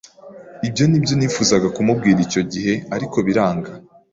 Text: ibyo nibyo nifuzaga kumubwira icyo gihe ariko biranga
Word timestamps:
ibyo 0.67 0.83
nibyo 0.87 1.13
nifuzaga 1.15 1.67
kumubwira 1.75 2.19
icyo 2.25 2.41
gihe 2.51 2.73
ariko 2.95 3.17
biranga 3.27 3.71